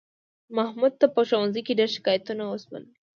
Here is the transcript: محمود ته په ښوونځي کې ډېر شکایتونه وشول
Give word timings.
محمود 0.57 0.93
ته 0.99 1.07
په 1.15 1.21
ښوونځي 1.29 1.61
کې 1.65 1.77
ډېر 1.79 1.89
شکایتونه 1.95 2.43
وشول 2.47 2.83